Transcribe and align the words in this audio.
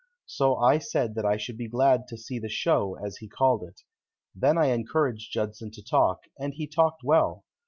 So 0.25 0.55
I 0.55 0.79
said 0.79 1.13
that 1.13 1.27
I 1.27 1.37
should 1.37 1.57
be 1.59 1.69
glad 1.69 2.07
to 2.07 2.17
see 2.17 2.39
the 2.39 2.49
"show," 2.49 2.95
as 2.95 3.17
he 3.17 3.27
called 3.29 3.61
it. 3.61 3.81
Then 4.33 4.57
I 4.57 4.69
encouraged 4.73 5.31
Judson 5.31 5.69
to 5.73 5.83
talk, 5.83 6.21
and 6.39 6.55
he 6.55 6.65
talked 6.65 7.03
well. 7.03 7.45